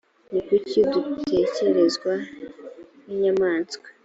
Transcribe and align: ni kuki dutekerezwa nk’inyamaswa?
ni 0.31 0.41
kuki 0.47 0.79
dutekerezwa 0.91 2.13
nk’inyamaswa? 3.03 3.87